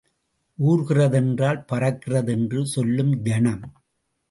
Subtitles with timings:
[0.59, 3.63] ஊர்கிறதென்றால் பறக்கிறது என்று சொல்லும் ஜனம்.